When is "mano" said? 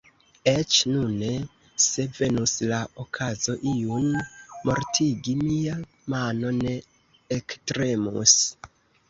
6.17-6.55